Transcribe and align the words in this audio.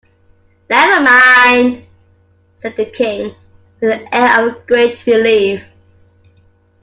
‘Never 0.67 0.99
mind!’ 1.01 1.85
said 2.55 2.75
the 2.75 2.85
King, 2.87 3.35
with 3.79 3.91
an 3.91 4.09
air 4.11 4.49
of 4.49 4.65
great 4.65 5.05
relief. 5.05 5.63